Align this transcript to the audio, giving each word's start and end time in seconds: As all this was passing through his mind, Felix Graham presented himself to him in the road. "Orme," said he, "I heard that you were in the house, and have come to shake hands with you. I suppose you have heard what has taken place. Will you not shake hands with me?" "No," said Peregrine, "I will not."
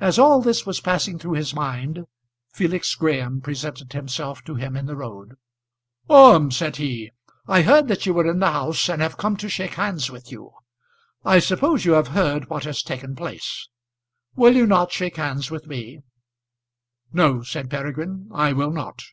As 0.00 0.18
all 0.18 0.42
this 0.42 0.66
was 0.66 0.80
passing 0.80 1.16
through 1.16 1.34
his 1.34 1.54
mind, 1.54 2.06
Felix 2.52 2.92
Graham 2.96 3.40
presented 3.40 3.92
himself 3.92 4.42
to 4.42 4.56
him 4.56 4.76
in 4.76 4.86
the 4.86 4.96
road. 4.96 5.36
"Orme," 6.08 6.50
said 6.50 6.74
he, 6.78 7.12
"I 7.46 7.62
heard 7.62 7.86
that 7.86 8.04
you 8.04 8.12
were 8.14 8.28
in 8.28 8.40
the 8.40 8.50
house, 8.50 8.88
and 8.88 9.00
have 9.00 9.16
come 9.16 9.36
to 9.36 9.48
shake 9.48 9.74
hands 9.74 10.10
with 10.10 10.32
you. 10.32 10.50
I 11.24 11.38
suppose 11.38 11.84
you 11.84 11.92
have 11.92 12.08
heard 12.08 12.50
what 12.50 12.64
has 12.64 12.82
taken 12.82 13.14
place. 13.14 13.68
Will 14.34 14.56
you 14.56 14.66
not 14.66 14.90
shake 14.90 15.18
hands 15.18 15.52
with 15.52 15.68
me?" 15.68 16.00
"No," 17.12 17.42
said 17.44 17.70
Peregrine, 17.70 18.28
"I 18.34 18.52
will 18.52 18.72
not." 18.72 19.04